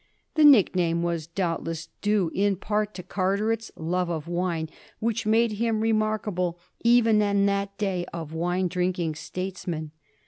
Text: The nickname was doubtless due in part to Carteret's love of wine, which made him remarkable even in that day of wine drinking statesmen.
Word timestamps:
The 0.33 0.43
nickname 0.43 1.03
was 1.03 1.27
doubtless 1.27 1.89
due 2.01 2.31
in 2.33 2.55
part 2.55 2.95
to 2.95 3.03
Carteret's 3.03 3.71
love 3.75 4.09
of 4.09 4.27
wine, 4.27 4.67
which 4.97 5.27
made 5.27 5.51
him 5.61 5.79
remarkable 5.81 6.57
even 6.83 7.21
in 7.21 7.45
that 7.45 7.77
day 7.77 8.05
of 8.11 8.33
wine 8.33 8.67
drinking 8.67 9.13
statesmen. 9.13 9.91